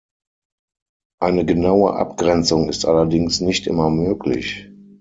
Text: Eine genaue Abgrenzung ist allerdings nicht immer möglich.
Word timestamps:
Eine 1.21 1.45
genaue 1.45 1.93
Abgrenzung 1.93 2.69
ist 2.69 2.85
allerdings 2.85 3.39
nicht 3.39 3.67
immer 3.67 3.91
möglich. 3.91 4.67